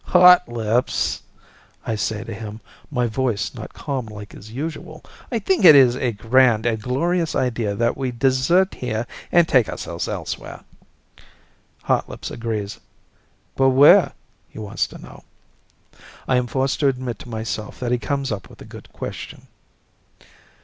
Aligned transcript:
"Hotlips," 0.07 1.21
I 1.85 1.93
say 1.93 2.23
to 2.23 2.33
him, 2.33 2.59
my 2.89 3.05
voice 3.05 3.53
not 3.53 3.75
calm 3.75 4.07
like 4.07 4.33
is 4.33 4.51
usual, 4.51 5.03
"I 5.31 5.37
think 5.37 5.63
it 5.63 5.75
is 5.75 5.95
a 5.95 6.11
grand 6.11 6.65
and 6.65 6.81
glorious 6.81 7.35
idea 7.35 7.75
that 7.75 7.95
we 7.95 8.09
desert 8.09 8.73
here 8.73 9.05
and 9.31 9.47
take 9.47 9.69
ourselves 9.69 10.07
elsewhere." 10.07 10.61
Hotlips 11.83 12.31
agrees. 12.31 12.79
"But 13.55 13.69
where?" 13.69 14.13
he 14.49 14.57
wants 14.57 14.87
to 14.87 14.97
know. 14.97 15.23
I 16.27 16.37
am 16.37 16.47
forced 16.47 16.79
to 16.79 16.87
admit 16.87 17.19
to 17.19 17.29
myself 17.29 17.79
that 17.79 17.91
he 17.91 17.99
comes 17.99 18.31
up 18.31 18.49
with 18.49 18.59
a 18.59 18.65
good 18.65 18.91
question. 18.91 19.43